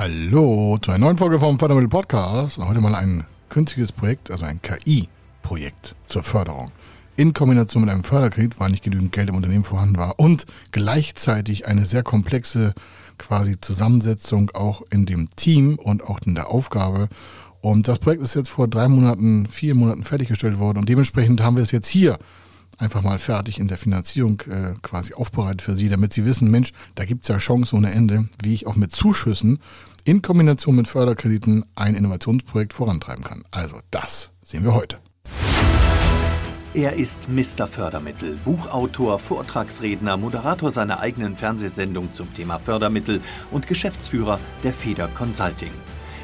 [0.00, 2.56] Hallo zu einer neuen Folge vom Fördermittel Podcast.
[2.56, 6.70] Und heute mal ein künstliches Projekt, also ein KI-Projekt zur Förderung.
[7.16, 11.66] In Kombination mit einem Förderkredit, weil nicht genügend Geld im Unternehmen vorhanden war und gleichzeitig
[11.66, 12.72] eine sehr komplexe
[13.18, 17.10] quasi Zusammensetzung auch in dem Team und auch in der Aufgabe.
[17.60, 21.56] Und das Projekt ist jetzt vor drei Monaten, vier Monaten fertiggestellt worden und dementsprechend haben
[21.56, 22.18] wir es jetzt hier
[22.78, 26.72] einfach mal fertig in der Finanzierung äh, quasi aufbereitet für Sie, damit Sie wissen, Mensch,
[26.94, 29.58] da gibt es ja Chancen ohne Ende, wie ich auch mit Zuschüssen
[30.10, 33.44] in Kombination mit Förderkrediten ein Innovationsprojekt vorantreiben kann.
[33.52, 34.98] Also das sehen wir heute.
[36.74, 37.68] Er ist Mr.
[37.68, 43.20] Fördermittel, Buchautor, Vortragsredner, Moderator seiner eigenen Fernsehsendung zum Thema Fördermittel
[43.52, 45.70] und Geschäftsführer der Feder Consulting.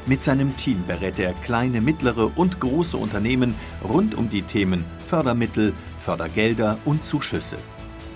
[0.05, 5.71] Mit seinem Team berät er kleine, mittlere und große Unternehmen rund um die Themen Fördermittel,
[6.03, 7.55] Fördergelder und Zuschüsse.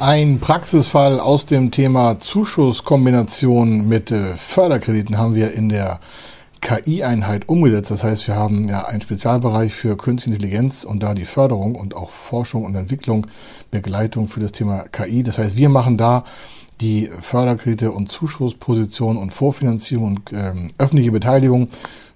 [0.00, 5.98] Ein Praxisfall aus dem Thema Zuschusskombination mit äh, Förderkrediten haben wir in der
[6.60, 7.90] KI-Einheit umgesetzt.
[7.90, 11.96] Das heißt, wir haben ja einen Spezialbereich für Künstliche Intelligenz und da die Förderung und
[11.96, 13.26] auch Forschung und Entwicklung,
[13.72, 15.24] Begleitung für das Thema KI.
[15.24, 16.22] Das heißt, wir machen da
[16.80, 21.70] die Förderkredite und Zuschussposition und Vorfinanzierung und ähm, öffentliche Beteiligung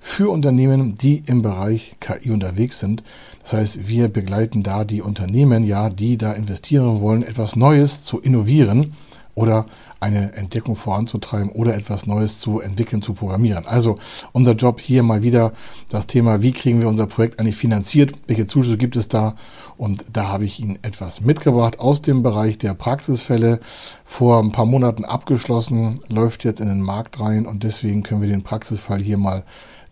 [0.04, 3.04] für Unternehmen, die im Bereich KI unterwegs sind.
[3.44, 8.18] Das heißt, wir begleiten da die Unternehmen, ja, die da investieren wollen, etwas Neues zu
[8.18, 8.94] innovieren
[9.36, 9.64] oder
[10.00, 13.64] eine Entdeckung voranzutreiben oder etwas Neues zu entwickeln, zu programmieren.
[13.64, 14.00] Also
[14.32, 15.52] unser Job hier mal wieder
[15.88, 19.36] das Thema, wie kriegen wir unser Projekt eigentlich finanziert, welche Zuschüsse gibt es da
[19.76, 23.60] und da habe ich Ihnen etwas mitgebracht aus dem Bereich der Praxisfälle,
[24.04, 28.28] vor ein paar Monaten abgeschlossen, läuft jetzt in den Markt rein und deswegen können wir
[28.28, 29.44] den Praxisfall hier mal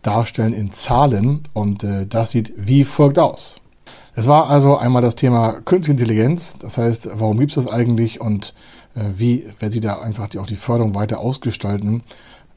[0.02, 3.56] darstellen in Zahlen und äh, das sieht wie folgt aus.
[4.14, 8.20] Es war also einmal das Thema Künstliche Intelligenz, das heißt, warum gibt es das eigentlich
[8.20, 8.54] und
[8.94, 12.02] äh, wie werden Sie da einfach die, auch die Förderung weiter ausgestalten.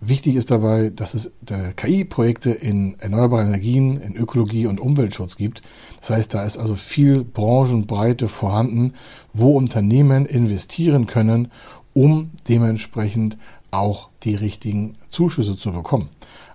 [0.06, 1.32] Wichtig ist dabei, dass es
[1.78, 5.62] KI-Projekte in erneuerbare Energien, in Ökologie und Umweltschutz gibt.
[6.02, 8.96] Das heißt, da ist also viel Branchenbreite vorhanden,
[9.32, 11.54] wo Unternehmen investieren können,
[11.94, 13.38] um dementsprechend
[13.72, 16.10] auch die richtigen Zuschüsse zu bekommen.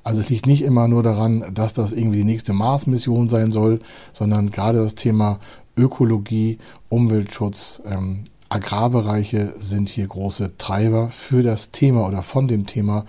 [0.08, 3.80] Also es liegt nicht immer nur daran, dass das irgendwie die nächste Mars-Mission sein soll,
[4.14, 5.38] sondern gerade das Thema
[5.76, 6.56] Ökologie,
[6.88, 13.04] Umweltschutz, ähm, Agrarbereiche sind hier große Treiber für das Thema oder von dem Thema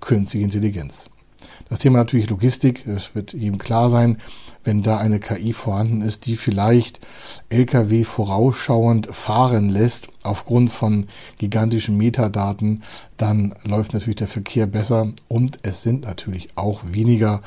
[0.00, 1.06] künstliche Intelligenz.
[1.72, 4.18] Das Thema natürlich Logistik, es wird jedem klar sein,
[4.62, 7.00] wenn da eine KI vorhanden ist, die vielleicht
[7.48, 11.06] Lkw vorausschauend fahren lässt aufgrund von
[11.38, 12.82] gigantischen Metadaten,
[13.16, 17.40] dann läuft natürlich der Verkehr besser und es sind natürlich auch weniger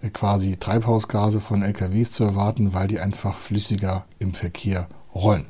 [0.00, 5.46] äh, quasi Treibhausgase von Lkws zu erwarten, weil die einfach flüssiger im Verkehr rollen.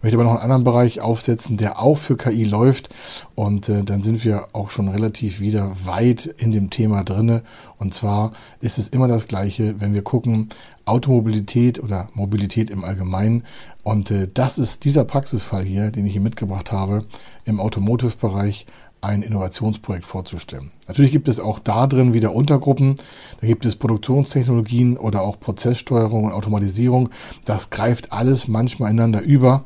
[0.00, 2.88] Möchte aber noch einen anderen Bereich aufsetzen, der auch für KI läuft.
[3.34, 7.42] Und äh, dann sind wir auch schon relativ wieder weit in dem Thema drinne.
[7.78, 10.48] Und zwar ist es immer das Gleiche, wenn wir gucken,
[10.84, 13.44] Automobilität oder Mobilität im Allgemeinen.
[13.84, 17.04] Und äh, das ist dieser Praxisfall hier, den ich hier mitgebracht habe,
[17.44, 18.66] im Automotive-Bereich
[19.02, 20.70] ein Innovationsprojekt vorzustellen.
[20.86, 22.94] Natürlich gibt es auch da drin wieder Untergruppen.
[23.40, 27.10] Da gibt es Produktionstechnologien oder auch Prozesssteuerung und Automatisierung.
[27.44, 29.64] Das greift alles manchmal einander über.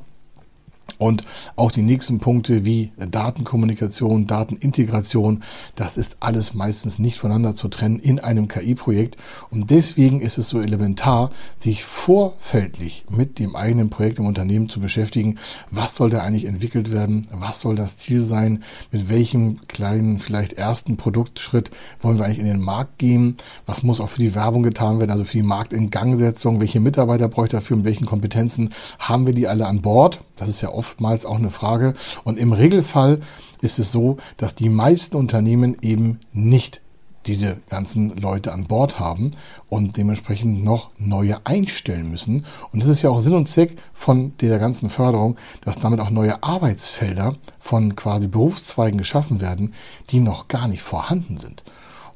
[0.98, 1.22] Und
[1.56, 5.42] auch die nächsten Punkte wie Datenkommunikation, Datenintegration,
[5.74, 9.16] das ist alles meistens nicht voneinander zu trennen in einem KI-Projekt.
[9.50, 14.80] Und deswegen ist es so elementar, sich vorfältig mit dem eigenen Projekt im Unternehmen zu
[14.80, 15.38] beschäftigen.
[15.70, 17.26] Was soll da eigentlich entwickelt werden?
[17.30, 18.62] Was soll das Ziel sein?
[18.90, 21.70] Mit welchem kleinen, vielleicht ersten Produktschritt
[22.00, 23.36] wollen wir eigentlich in den Markt gehen?
[23.66, 25.10] Was muss auch für die Werbung getan werden?
[25.10, 26.60] Also für die Marktingangsetzung?
[26.60, 27.76] Welche Mitarbeiter bräuchte dafür?
[27.76, 30.20] Mit welchen Kompetenzen haben wir die alle an Bord?
[30.36, 31.94] Das ist ja oftmals auch eine Frage.
[32.24, 33.20] Und im Regelfall
[33.60, 36.80] ist es so, dass die meisten Unternehmen eben nicht
[37.26, 39.32] diese ganzen Leute an Bord haben
[39.68, 42.46] und dementsprechend noch neue einstellen müssen.
[42.72, 46.10] Und das ist ja auch Sinn und Zweck von der ganzen Förderung, dass damit auch
[46.10, 49.74] neue Arbeitsfelder von quasi Berufszweigen geschaffen werden,
[50.10, 51.64] die noch gar nicht vorhanden sind.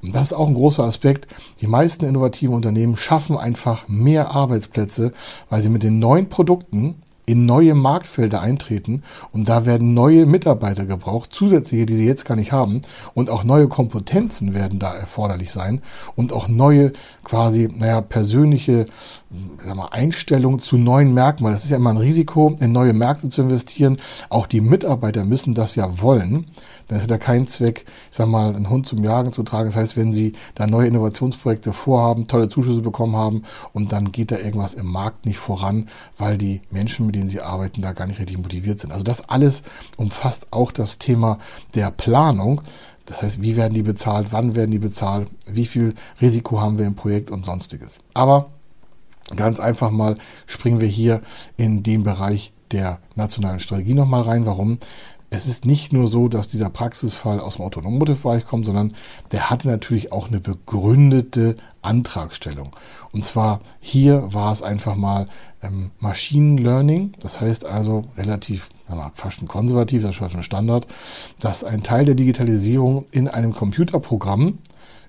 [0.01, 1.27] Und das ist auch ein großer Aspekt.
[1.61, 5.13] Die meisten innovativen Unternehmen schaffen einfach mehr Arbeitsplätze,
[5.49, 10.85] weil sie mit den neuen Produkten in neue Marktfelder eintreten und da werden neue Mitarbeiter
[10.85, 12.81] gebraucht, zusätzliche, die sie jetzt gar nicht haben
[13.15, 15.82] und auch neue Kompetenzen werden da erforderlich sein
[16.17, 16.93] und auch neue
[17.25, 18.87] quasi, naja, persönliche
[19.75, 23.43] mal, Einstellung zu neuen weil das ist ja immer ein Risiko, in neue Märkte zu
[23.43, 23.99] investieren.
[24.29, 26.47] Auch die Mitarbeiter müssen das ja wollen.
[26.88, 29.69] Dann hat er keinen Zweck, ich sag mal, einen Hund zum Jagen zu tragen.
[29.69, 33.43] Das heißt, wenn Sie da neue Innovationsprojekte vorhaben, tolle Zuschüsse bekommen haben
[33.73, 35.88] und dann geht da irgendwas im Markt nicht voran,
[36.19, 38.91] weil die Menschen, mit denen Sie arbeiten, da gar nicht richtig motiviert sind.
[38.93, 39.63] Also das alles
[39.97, 41.39] umfasst auch das Thema
[41.75, 42.63] der Planung.
[43.07, 46.87] Das heißt, wie werden die bezahlt, wann werden die bezahlt, wie viel Risiko haben wir
[46.87, 47.99] im Projekt und sonstiges.
[48.15, 48.51] Aber
[49.37, 51.21] Ganz einfach mal springen wir hier
[51.57, 54.47] in den Bereich der nationalen Strategie nochmal rein.
[54.47, 54.79] Warum?
[55.32, 58.94] Es ist nicht nur so, dass dieser Praxisfall aus dem Autonommotive-Bereich kommt, sondern
[59.31, 62.71] der hatte natürlich auch eine begründete Antragstellung.
[63.12, 65.29] Und zwar hier war es einfach mal
[65.62, 68.69] ähm, Machine Learning, das heißt also relativ
[69.15, 70.88] fast ein konservativ, das ist schon Standard,
[71.38, 74.59] dass ein Teil der Digitalisierung in einem Computerprogramm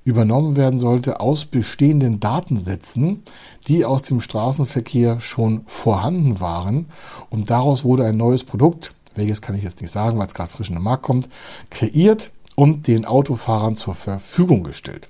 [0.04, 3.24] übernommen werden sollte aus bestehenden Datensätzen,
[3.68, 6.88] die aus dem Straßenverkehr schon vorhanden waren.
[7.30, 10.52] Und daraus wurde ein neues Produkt, welches kann ich jetzt nicht sagen, weil es gerade
[10.52, 11.30] frisch in den Markt kommt,
[11.70, 15.08] kreiert und den Autofahrern zur Verfügung gestellt.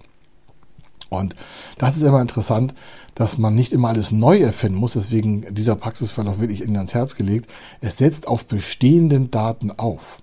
[1.09, 1.35] Und
[1.77, 2.73] das ist immer interessant,
[3.15, 4.93] dass man nicht immer alles neu erfinden muss.
[4.93, 7.51] Deswegen dieser Praxisfall auch wirklich Ihnen ans Herz gelegt.
[7.81, 10.20] Es setzt auf bestehenden Daten auf.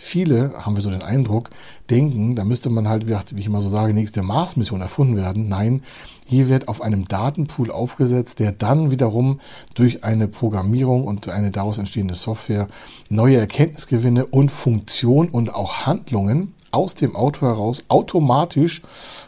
[0.00, 1.50] Viele, haben wir so den Eindruck,
[1.90, 5.48] denken, da müsste man halt, wie ich immer so sage, nächste Mars-Mission erfunden werden.
[5.48, 5.82] Nein,
[6.24, 9.40] hier wird auf einem Datenpool aufgesetzt, der dann wiederum
[9.74, 12.68] durch eine Programmierung und eine daraus entstehende Software
[13.10, 18.82] neue Erkenntnisgewinne und Funktionen und auch Handlungen aus dem Auto heraus automatisch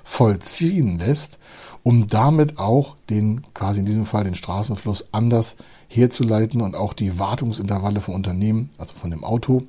[0.05, 1.41] vollziehen lässt,
[1.83, 5.57] um damit auch den, quasi in diesem Fall den Straßenfluss anders
[5.89, 9.65] herzuleiten und auch die Wartungsintervalle vom Unternehmen, also von dem Auto,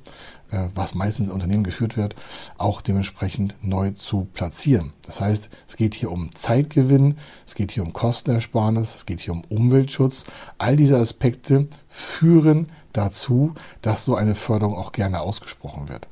[0.74, 2.14] was meistens in Unternehmen geführt wird,
[2.58, 4.92] auch dementsprechend neu zu platzieren.
[5.06, 7.16] Das heißt, es geht hier um Zeitgewinn,
[7.46, 10.24] es geht hier um Kostenersparnis, es geht hier um Umweltschutz.
[10.58, 16.08] All diese Aspekte führen dazu, dass so eine Förderung auch gerne ausgesprochen wird.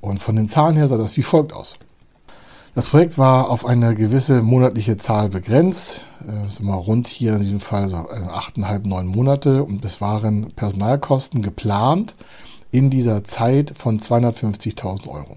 [0.00, 1.78] Und von den Zahlen her sah das wie folgt aus.
[2.74, 7.60] Das Projekt war auf eine gewisse monatliche Zahl begrenzt, äh, mal rund hier in diesem
[7.60, 12.14] Fall so äh, achteinhalb, neun Monate und es waren Personalkosten geplant
[12.72, 15.36] in dieser Zeit von 250.000 Euro.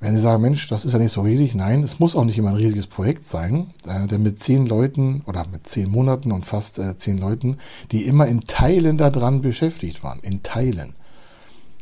[0.00, 2.38] Wenn Sie sagen, Mensch, das ist ja nicht so riesig, nein, es muss auch nicht
[2.38, 6.44] immer ein riesiges Projekt sein, äh, denn mit zehn Leuten oder mit zehn Monaten und
[6.44, 7.56] fast äh, zehn Leuten,
[7.90, 10.94] die immer in Teilen daran beschäftigt waren, in Teilen,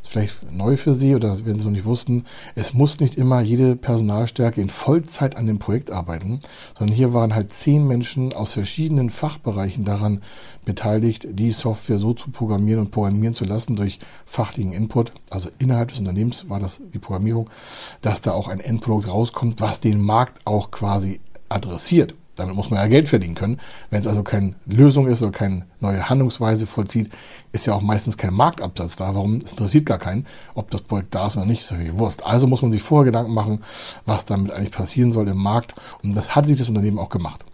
[0.09, 3.41] vielleicht neu für Sie oder wenn Sie es noch nicht wussten, es muss nicht immer
[3.41, 6.41] jede Personalstärke in Vollzeit an dem Projekt arbeiten,
[6.77, 10.21] sondern hier waren halt zehn Menschen aus verschiedenen Fachbereichen daran
[10.65, 15.13] beteiligt, die Software so zu programmieren und programmieren zu lassen durch fachlichen Input.
[15.31, 17.51] Also innerhalb des Unternehmens war das die Programmierung,
[18.01, 22.15] dass da auch ein Endprodukt rauskommt, was den Markt auch quasi adressiert.
[22.35, 23.61] Damit muss man ja Geld verdienen können.
[23.91, 27.11] Wenn es also keine Lösung ist oder keine neue Handlungsweise vollzieht,
[27.53, 29.15] ist ja auch meistens kein Marktabsatz da.
[29.15, 29.43] Warum?
[29.45, 31.63] Es interessiert gar keinen, ob das Projekt da ist oder nicht.
[31.63, 32.25] Ist ja Wurst.
[32.25, 33.63] Also muss man sich vorher Gedanken machen,
[34.07, 35.75] was damit eigentlich passieren soll im Markt.
[36.03, 37.45] Und das hat sich das Unternehmen auch gemacht.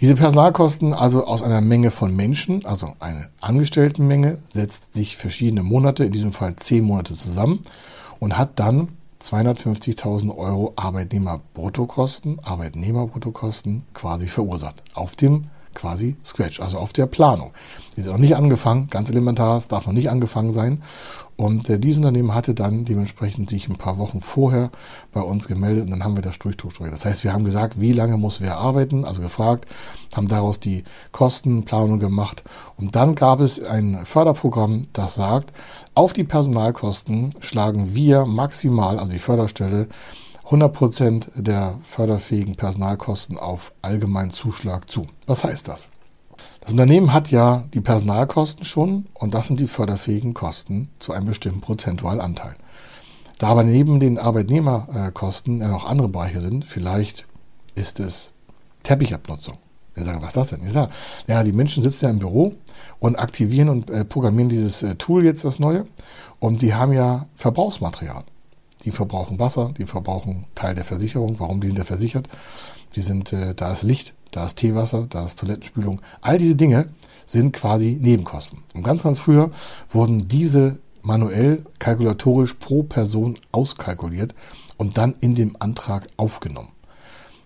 [0.00, 6.04] Diese Personalkosten also aus einer Menge von Menschen, also eine Angestelltenmenge, setzt sich verschiedene Monate,
[6.04, 7.60] in diesem Fall zehn Monate zusammen
[8.18, 8.88] und hat dann
[9.24, 14.82] 250.000 Euro Arbeitnehmerbruttokosten, Arbeitnehmerbruttokosten quasi verursacht.
[14.94, 17.52] Auf dem quasi Scratch, also auf der Planung.
[17.96, 20.82] Die ist noch nicht angefangen, ganz elementar, es darf noch nicht angefangen sein.
[21.36, 24.70] Und äh, dieses Unternehmen hatte dann dementsprechend sich ein paar Wochen vorher
[25.12, 26.94] bei uns gemeldet und dann haben wir das durchstrukturiert.
[26.94, 29.66] Das heißt, wir haben gesagt, wie lange muss wer arbeiten, also gefragt,
[30.14, 32.44] haben daraus die Kostenplanung gemacht
[32.76, 35.52] und dann gab es ein Förderprogramm, das sagt,
[35.94, 39.88] auf die Personalkosten schlagen wir maximal, also die Förderstelle,
[40.48, 45.06] 100% der förderfähigen Personalkosten auf allgemeinen Zuschlag zu.
[45.26, 45.88] Was heißt das?
[46.60, 51.26] Das Unternehmen hat ja die Personalkosten schon und das sind die förderfähigen Kosten zu einem
[51.26, 52.56] bestimmten prozentualen Anteil.
[53.38, 57.26] Da aber neben den Arbeitnehmerkosten ja noch andere Bereiche sind, vielleicht
[57.74, 58.32] ist es
[58.82, 59.58] Teppichabnutzung.
[59.94, 60.62] Wir sagen, was ist das denn?
[60.64, 60.90] Ich sage,
[61.26, 62.54] ja, die Menschen sitzen ja im Büro
[62.98, 65.86] und aktivieren und äh, programmieren dieses äh, Tool jetzt das neue
[66.40, 68.24] und die haben ja Verbrauchsmaterial.
[68.82, 71.40] Die verbrauchen Wasser, die verbrauchen Teil der Versicherung.
[71.40, 71.60] Warum?
[71.60, 72.28] Die sind ja versichert.
[72.96, 76.02] Die sind, äh, da ist Licht, da ist Teewasser, da ist Toilettenspülung.
[76.20, 76.88] All diese Dinge
[77.26, 78.58] sind quasi Nebenkosten.
[78.74, 79.50] Und ganz, ganz früher
[79.90, 84.34] wurden diese manuell kalkulatorisch pro Person auskalkuliert
[84.76, 86.68] und dann in dem Antrag aufgenommen.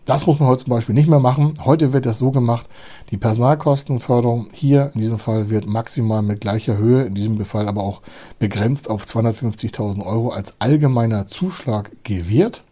[0.08, 1.52] Das muss man heute zum Beispiel nicht mehr machen.
[1.66, 2.66] Heute wird das so gemacht,
[3.10, 7.82] die Personalkostenförderung hier in diesem Fall wird maximal mit gleicher Höhe, in diesem Fall aber
[7.82, 8.00] auch
[8.38, 12.62] begrenzt auf 250.000 Euro als allgemeiner Zuschlag gewährt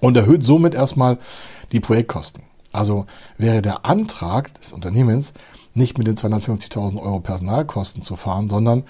[0.00, 1.18] und erhöht somit erstmal
[1.70, 2.42] die Projektkosten.
[2.72, 3.06] Also
[3.38, 5.34] wäre der Antrag des Unternehmens
[5.74, 8.82] nicht mit den 250.000 Euro Personalkosten zu fahren, sondern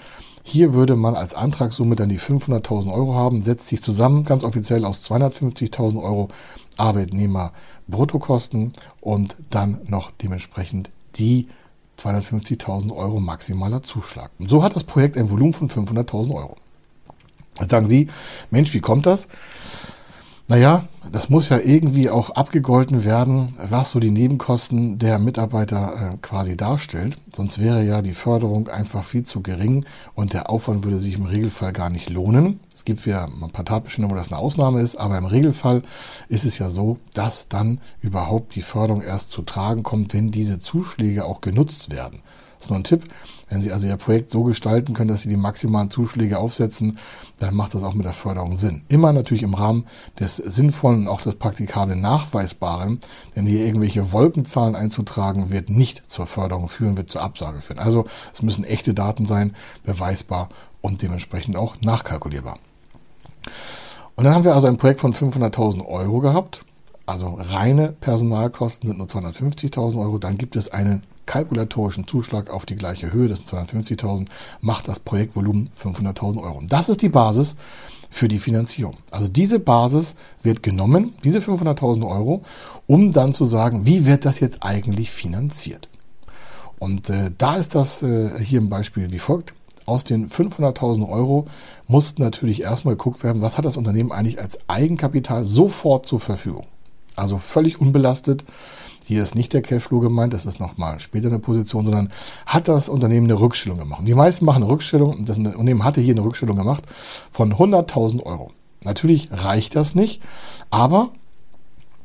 [0.43, 4.83] hier würde man als Antragssumme dann die 500.000 Euro haben, setzt sich zusammen ganz offiziell
[4.83, 6.29] aus 250.000 Euro
[6.77, 7.53] Arbeitnehmer
[7.87, 11.47] Bruttokosten und dann noch dementsprechend die
[11.97, 14.31] 250.000 Euro maximaler Zuschlag.
[14.39, 16.57] Und so hat das Projekt ein Volumen von 500.000 Euro.
[17.59, 18.07] Jetzt sagen Sie,
[18.49, 19.27] Mensch, wie kommt das?
[20.51, 26.17] Naja, das muss ja irgendwie auch abgegolten werden, was so die Nebenkosten der Mitarbeiter äh,
[26.21, 27.15] quasi darstellt.
[27.33, 31.25] Sonst wäre ja die Förderung einfach viel zu gering und der Aufwand würde sich im
[31.25, 32.59] Regelfall gar nicht lohnen.
[32.75, 35.83] Es gibt ja ein paar Tatbestände, wo das eine Ausnahme ist, aber im Regelfall
[36.27, 40.59] ist es ja so, dass dann überhaupt die Förderung erst zu tragen kommt, wenn diese
[40.59, 42.19] Zuschläge auch genutzt werden.
[42.57, 43.05] Das ist nur ein Tipp.
[43.51, 46.97] Wenn Sie also Ihr Projekt so gestalten können, dass Sie die maximalen Zuschläge aufsetzen,
[47.39, 48.83] dann macht das auch mit der Förderung Sinn.
[48.87, 49.85] Immer natürlich im Rahmen
[50.17, 53.01] des sinnvollen und auch des praktikablen Nachweisbaren,
[53.35, 57.79] denn hier irgendwelche Wolkenzahlen einzutragen, wird nicht zur Förderung führen, wird zur Absage führen.
[57.79, 59.53] Also es müssen echte Daten sein,
[59.83, 60.47] beweisbar
[60.79, 62.57] und dementsprechend auch nachkalkulierbar.
[64.15, 66.63] Und dann haben wir also ein Projekt von 500.000 Euro gehabt.
[67.05, 70.19] Also reine Personalkosten sind nur 250.000 Euro.
[70.19, 74.27] Dann gibt es einen kalkulatorischen Zuschlag auf die gleiche Höhe, das sind 250.000,
[74.59, 76.57] macht das Projektvolumen 500.000 Euro.
[76.57, 77.55] Und das ist die Basis
[78.09, 78.97] für die Finanzierung.
[79.11, 82.43] Also diese Basis wird genommen, diese 500.000 Euro,
[82.85, 85.87] um dann zu sagen, wie wird das jetzt eigentlich finanziert?
[86.79, 89.53] Und äh, da ist das äh, hier im Beispiel wie folgt.
[89.85, 91.47] Aus den 500.000 Euro
[91.87, 96.67] mussten natürlich erstmal geguckt werden, was hat das Unternehmen eigentlich als Eigenkapital sofort zur Verfügung.
[97.15, 98.43] Also völlig unbelastet
[99.11, 102.13] hier ist nicht der Cashflow gemeint, das ist nochmal später eine Position, sondern
[102.45, 104.03] hat das Unternehmen eine Rückstellung gemacht.
[104.07, 106.85] Die meisten machen eine Rückstellung und das Unternehmen hatte hier eine Rückstellung gemacht
[107.29, 108.51] von 100.000 Euro.
[108.85, 110.21] Natürlich reicht das nicht,
[110.69, 111.09] aber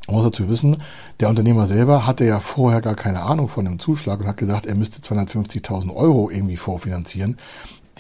[0.09, 0.83] man muss dazu wissen,
[1.21, 4.67] der Unternehmer selber hatte ja vorher gar keine Ahnung von dem Zuschlag und hat gesagt,
[4.67, 7.37] er müsste 250.000 Euro irgendwie vorfinanzieren.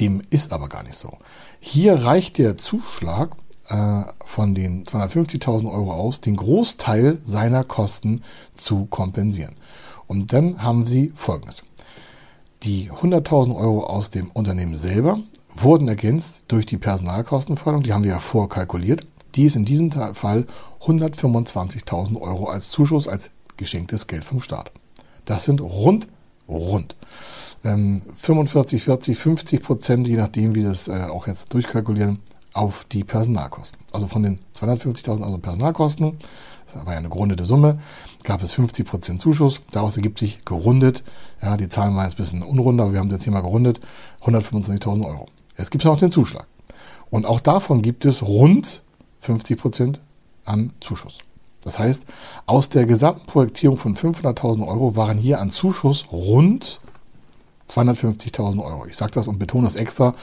[0.01, 1.17] Dem ist aber gar nicht so.
[1.61, 3.37] Hier reicht der Zuschlag
[3.69, 8.23] äh, von den 250.000 Euro aus, den Großteil seiner Kosten
[8.55, 9.57] zu kompensieren.
[10.07, 11.63] Und dann haben sie Folgendes.
[12.63, 15.19] Die 100.000 Euro aus dem Unternehmen selber
[15.55, 19.07] wurden ergänzt durch die Personalkostenförderung, die haben wir ja vorkalkuliert.
[19.35, 20.47] Die ist in diesem Fall
[20.83, 24.71] 125.000 Euro als Zuschuss, als geschenktes Geld vom Staat.
[25.25, 26.09] Das sind rund,
[26.49, 26.97] rund.
[27.63, 32.21] 45, 40, 50 Prozent, je nachdem, wie das äh, auch jetzt durchkalkulieren,
[32.57, 33.79] auf die Personalkosten.
[33.93, 36.19] Also von den 250.000 Euro Personalkosten,
[36.67, 37.79] das war ja eine gerundete Summe,
[38.25, 39.61] gab es 50% Zuschuss.
[39.71, 41.05] Daraus ergibt sich gerundet,
[41.43, 43.81] ja, die Zahlen waren jetzt ein bisschen unrund, aber wir haben jetzt hier mal gerundet,
[44.23, 45.27] 125.000 Euro.
[45.57, 46.47] Jetzt gibt es noch den Zuschlag.
[47.11, 48.83] Und auch davon gibt es rund
[49.23, 49.99] 50%
[50.45, 51.19] an Zuschuss.
[51.63, 52.07] Das heißt,
[52.47, 56.81] aus der gesamten Projektierung von 500.000 Euro waren hier an Zuschuss rund
[57.69, 58.87] 250.000 Euro.
[58.87, 60.15] Ich sage das und betone das extra,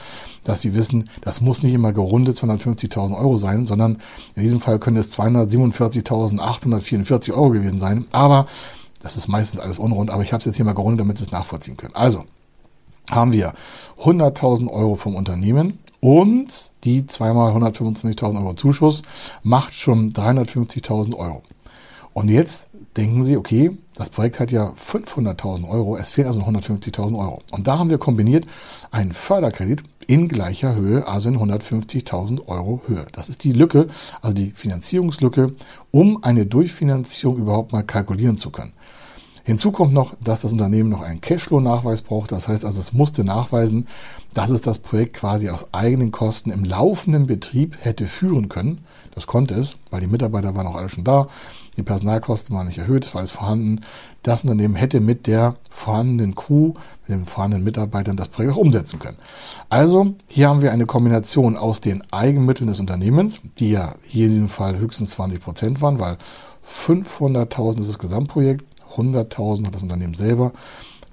[0.44, 3.98] dass Sie wissen, das muss nicht immer gerundet 250.000 Euro sein, sondern
[4.34, 8.06] in diesem Fall können es 247.844 Euro gewesen sein.
[8.12, 8.46] Aber
[9.02, 11.24] das ist meistens alles unrund, aber ich habe es jetzt hier mal gerundet, damit Sie
[11.24, 11.94] es nachvollziehen können.
[11.94, 12.24] Also
[13.10, 13.52] haben wir
[14.00, 19.02] 100.000 Euro vom Unternehmen und die zweimal 125.000 Euro Zuschuss
[19.42, 21.42] macht schon 350.000 Euro.
[22.14, 27.18] Und jetzt denken Sie, okay, das Projekt hat ja 500.000 Euro, es fehlen also 150.000
[27.18, 27.42] Euro.
[27.50, 28.46] Und da haben wir kombiniert
[28.90, 33.06] einen Förderkredit in gleicher Höhe, also in 150.000 Euro Höhe.
[33.12, 33.88] Das ist die Lücke,
[34.20, 35.54] also die Finanzierungslücke,
[35.90, 38.72] um eine Durchfinanzierung überhaupt mal kalkulieren zu können.
[39.44, 42.32] Hinzu kommt noch, dass das Unternehmen noch einen Cashflow-Nachweis braucht.
[42.32, 43.86] Das heißt also, es musste nachweisen,
[44.32, 48.80] dass es das Projekt quasi aus eigenen Kosten im laufenden Betrieb hätte führen können.
[49.14, 51.28] Das konnte es, weil die Mitarbeiter waren auch alle schon da.
[51.76, 53.82] Die Personalkosten waren nicht erhöht, es war alles vorhanden.
[54.22, 56.72] Das Unternehmen hätte mit der vorhandenen Crew,
[57.06, 59.18] mit den vorhandenen Mitarbeitern das Projekt auch umsetzen können.
[59.68, 64.32] Also hier haben wir eine Kombination aus den Eigenmitteln des Unternehmens, die ja hier in
[64.32, 66.16] diesem Fall höchstens 20 Prozent waren, weil
[66.66, 68.64] 500.000 ist das Gesamtprojekt,
[68.96, 70.52] 100.000 hat das Unternehmen selber.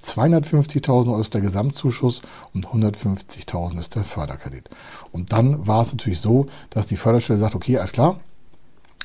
[0.03, 2.21] 250.000 Euro ist der Gesamtzuschuss
[2.53, 4.69] und 150.000 ist der Förderkredit.
[5.11, 8.19] Und dann war es natürlich so, dass die Förderstelle sagt, okay, alles klar,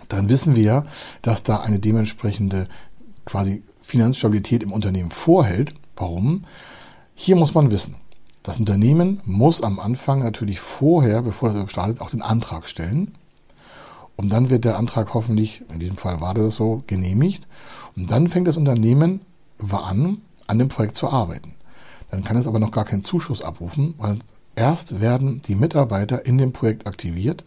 [0.08, 0.86] dann wissen wir,
[1.22, 2.68] dass da eine dementsprechende
[3.24, 5.74] quasi Finanzstabilität im Unternehmen vorhält.
[5.96, 6.44] Warum?
[7.14, 7.96] Hier muss man wissen,
[8.42, 13.14] das Unternehmen muss am Anfang natürlich vorher, bevor es startet, auch den Antrag stellen.
[14.16, 17.46] Und dann wird der Antrag hoffentlich, in diesem Fall war das so, genehmigt.
[17.96, 19.20] Und dann fängt das Unternehmen
[19.70, 21.54] an, an dem Projekt zu arbeiten.
[22.10, 24.18] Dann kann es aber noch gar keinen Zuschuss abrufen, weil
[24.54, 27.44] erst werden die Mitarbeiter in dem Projekt aktiviert.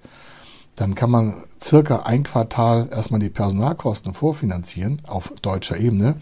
[0.76, 6.16] Dann kann man circa ein Quartal erstmal die Personalkosten vorfinanzieren auf deutscher Ebene.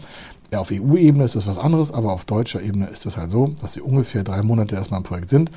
[0.50, 3.54] Ja, auf EU-Ebene ist das was anderes, aber auf deutscher Ebene ist es halt so,
[3.60, 5.50] dass sie ungefähr drei Monate erstmal im Projekt sind.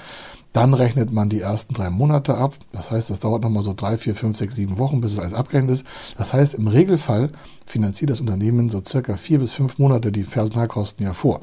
[0.53, 2.55] Dann rechnet man die ersten drei Monate ab.
[2.74, 5.34] Das heißt, das dauert nochmal so drei, vier, fünf, sechs, sieben Wochen, bis es alles
[5.34, 5.86] abgerechnet ist.
[6.17, 7.29] Das heißt, im Regelfall
[7.65, 11.41] finanziert das Unternehmen so circa vier bis fünf Monate die Personalkosten ja vor.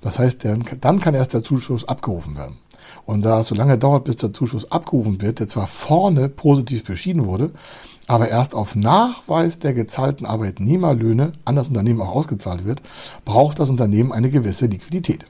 [0.00, 0.46] Das heißt,
[0.80, 2.56] dann kann erst der Zuschuss abgerufen werden.
[3.04, 6.84] Und da es so lange dauert, bis der Zuschuss abgerufen wird, der zwar vorne positiv
[6.84, 7.52] beschieden wurde,
[8.08, 12.82] aber erst auf Nachweis der gezahlten Arbeitnehmerlöhne an das Unternehmen auch ausgezahlt wird,
[13.24, 15.24] braucht das Unternehmen eine gewisse Liquidität.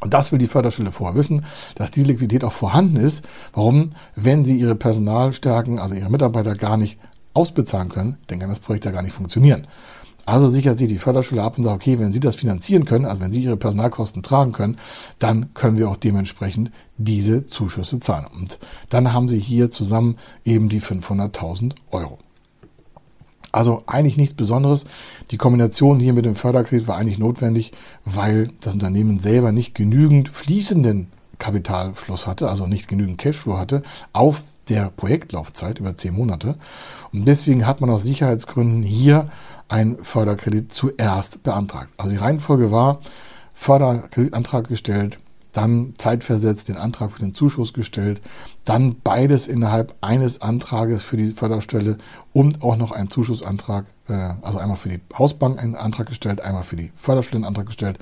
[0.00, 3.24] Und das will die Förderstelle vorher wissen, dass diese Liquidität auch vorhanden ist.
[3.52, 3.92] Warum?
[4.14, 6.98] Wenn sie ihre Personalstärken, also ihre Mitarbeiter gar nicht
[7.32, 9.66] ausbezahlen können, dann kann das Projekt ja gar nicht funktionieren.
[10.26, 13.20] Also sichert sich die Förderschule ab und sagt, okay, wenn Sie das finanzieren können, also
[13.20, 14.76] wenn Sie Ihre Personalkosten tragen können,
[15.20, 18.26] dann können wir auch dementsprechend diese Zuschüsse zahlen.
[18.34, 22.18] Und dann haben Sie hier zusammen eben die 500.000 Euro.
[23.52, 24.84] Also eigentlich nichts Besonderes.
[25.30, 27.72] Die Kombination hier mit dem Förderkredit war eigentlich notwendig,
[28.04, 34.42] weil das Unternehmen selber nicht genügend fließenden Kapitalfluss hatte, also nicht genügend Cashflow hatte, auf
[34.68, 36.56] der Projektlaufzeit über zehn Monate.
[37.12, 39.28] Und deswegen hat man aus Sicherheitsgründen hier
[39.68, 41.92] einen Förderkredit zuerst beantragt.
[41.96, 43.00] Also die Reihenfolge war,
[43.52, 45.18] Förderkreditantrag gestellt,
[45.56, 48.20] dann zeitversetzt den Antrag für den Zuschuss gestellt,
[48.64, 51.96] dann beides innerhalb eines Antrages für die Förderstelle
[52.32, 56.62] und auch noch einen Zuschussantrag, äh, also einmal für die Hausbank einen Antrag gestellt, einmal
[56.62, 57.98] für die Förderstelle einen Antrag gestellt,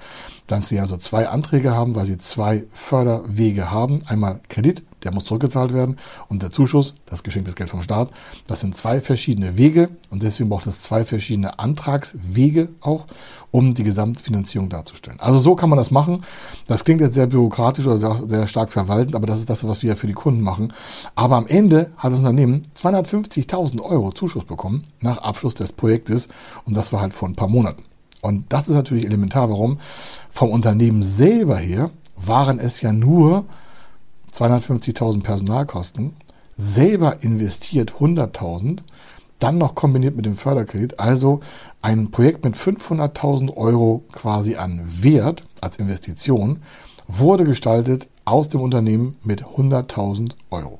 [0.48, 5.24] dann sie also zwei Anträge haben, weil sie zwei Förderwege haben, einmal Kredit der muss
[5.24, 5.96] zurückgezahlt werden.
[6.28, 8.10] Und der Zuschuss, das geschenktes Geld vom Staat,
[8.46, 13.06] das sind zwei verschiedene Wege und deswegen braucht es zwei verschiedene Antragswege auch,
[13.50, 15.20] um die Gesamtfinanzierung darzustellen.
[15.20, 16.24] Also so kann man das machen.
[16.66, 19.82] Das klingt jetzt sehr bürokratisch oder sehr, sehr stark verwaltend, aber das ist das, was
[19.82, 20.72] wir für die Kunden machen.
[21.14, 26.28] Aber am Ende hat das Unternehmen 250.000 Euro Zuschuss bekommen nach Abschluss des Projektes
[26.64, 27.84] und das war halt vor ein paar Monaten.
[28.24, 29.50] Und das ist natürlich elementar.
[29.50, 29.78] Warum?
[30.30, 33.44] Vom Unternehmen selber her waren es ja nur
[34.34, 36.16] 250.000 Personalkosten,
[36.56, 38.80] selber investiert 100.000,
[39.38, 41.40] dann noch kombiniert mit dem Förderkredit, also
[41.82, 46.62] ein Projekt mit 500.000 Euro quasi an Wert als Investition,
[47.06, 50.78] wurde gestaltet aus dem Unternehmen mit 100.000 Euro.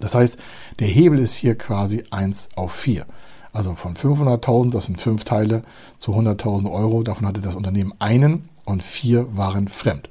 [0.00, 0.38] Das heißt,
[0.78, 3.04] der Hebel ist hier quasi 1 auf 4.
[3.52, 5.62] Also von 500.000, das sind fünf Teile,
[5.98, 7.02] zu 100.000 Euro.
[7.02, 10.08] Davon hatte das Unternehmen einen und vier waren fremd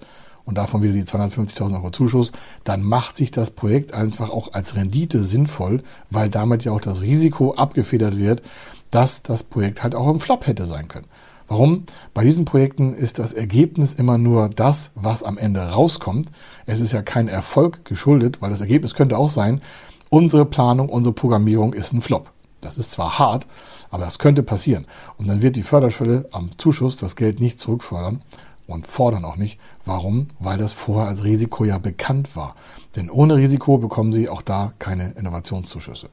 [0.47, 2.31] und davon wieder die 250.000 Euro Zuschuss,
[2.63, 7.01] dann macht sich das Projekt einfach auch als Rendite sinnvoll, weil damit ja auch das
[7.01, 8.41] Risiko abgefedert wird,
[8.89, 11.05] dass das Projekt halt auch im Flop hätte sein können.
[11.49, 11.83] Warum?
[12.13, 16.29] Bei diesen Projekten ist das Ergebnis immer nur das, was am Ende rauskommt.
[16.65, 19.61] Es ist ja kein Erfolg geschuldet, weil das Ergebnis könnte auch sein,
[20.09, 22.31] unsere Planung, unsere Programmierung ist ein Flop.
[22.61, 23.47] Das ist zwar hart,
[23.91, 24.87] aber das könnte passieren.
[25.17, 28.21] Und dann wird die Förderschwelle am Zuschuss das Geld nicht zurückfordern,
[28.67, 29.59] und fordern auch nicht.
[29.85, 30.27] Warum?
[30.39, 32.55] Weil das vorher als Risiko ja bekannt war.
[32.95, 36.09] Denn ohne Risiko bekommen Sie auch da keine Innovationszuschüsse.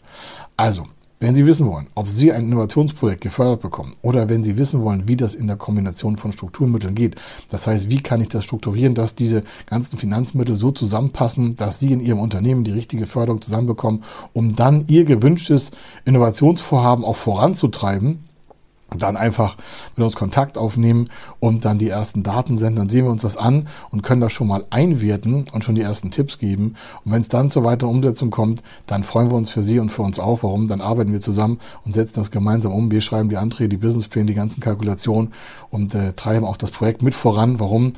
[0.57, 0.85] Also,
[1.21, 5.09] wenn Sie wissen wollen, ob Sie ein Innovationsprojekt gefördert bekommen oder wenn Sie wissen wollen,
[5.09, 7.17] wie das in der Kombination von Strukturmitteln geht,
[7.49, 11.93] das heißt, wie kann ich das strukturieren, dass diese ganzen Finanzmittel so zusammenpassen, dass Sie
[11.93, 15.71] in Ihrem Unternehmen die richtige Förderung zusammenbekommen, um dann Ihr gewünschtes
[16.05, 18.19] Innovationsvorhaben auch voranzutreiben,
[19.03, 19.57] dann einfach
[19.97, 21.09] mit uns Kontakt aufnehmen
[21.41, 22.77] und dann die ersten Daten senden.
[22.77, 25.83] Dann sehen wir uns das an und können das schon mal einwerten und schon die
[25.83, 26.75] ersten Tipps geben.
[27.05, 29.91] Und wenn es dann zur weiteren Umsetzung kommt, dann freuen wir uns für Sie und
[29.91, 30.43] für uns auch.
[30.43, 30.69] Warum?
[30.69, 32.91] Dann arbeiten wir zusammen und setzen das gemeinsam um.
[32.91, 35.33] Wir schreiben die Anträge, die Businesspläne, die ganzen Kalkulationen
[35.71, 37.61] und äh, treiben auch das Projekt mit voran.
[37.61, 37.95] Warum?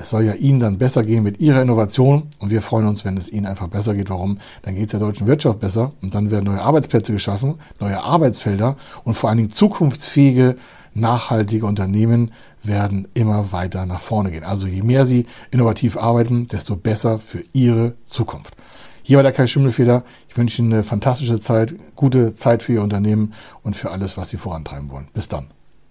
[0.00, 3.18] Es soll ja Ihnen dann besser gehen mit Ihrer Innovation und wir freuen uns, wenn
[3.18, 4.08] es Ihnen einfach besser geht.
[4.08, 4.38] Warum?
[4.62, 8.76] Dann geht es der deutschen Wirtschaft besser und dann werden neue Arbeitsplätze geschaffen, neue Arbeitsfelder
[9.04, 10.56] und vor allen Dingen zukunftsfähige,
[10.94, 12.32] nachhaltige Unternehmen
[12.62, 14.42] werden immer weiter nach vorne gehen.
[14.42, 18.56] Also je mehr Sie innovativ arbeiten, desto besser für Ihre Zukunft.
[19.02, 20.04] Hier war der Kai Schimmelfeder.
[20.30, 24.30] Ich wünsche Ihnen eine fantastische Zeit, gute Zeit für Ihr Unternehmen und für alles, was
[24.30, 25.08] Sie vorantreiben wollen.
[25.12, 25.48] Bis dann.